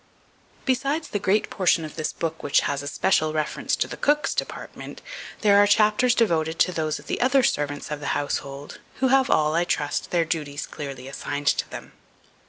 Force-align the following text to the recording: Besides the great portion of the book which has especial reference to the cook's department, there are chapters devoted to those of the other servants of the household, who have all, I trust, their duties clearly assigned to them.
Besides 0.65 1.09
the 1.09 1.19
great 1.19 1.51
portion 1.51 1.85
of 1.85 1.95
the 1.95 2.11
book 2.17 2.41
which 2.41 2.61
has 2.61 2.81
especial 2.81 3.33
reference 3.33 3.75
to 3.75 3.87
the 3.87 3.97
cook's 3.97 4.33
department, 4.33 4.99
there 5.41 5.59
are 5.61 5.67
chapters 5.67 6.15
devoted 6.15 6.57
to 6.57 6.71
those 6.71 6.97
of 6.97 7.05
the 7.05 7.21
other 7.21 7.43
servants 7.43 7.91
of 7.91 7.99
the 7.99 8.07
household, 8.17 8.79
who 8.95 9.09
have 9.09 9.29
all, 9.29 9.53
I 9.53 9.63
trust, 9.63 10.09
their 10.09 10.25
duties 10.25 10.65
clearly 10.65 11.07
assigned 11.07 11.45
to 11.49 11.69
them. 11.69 11.91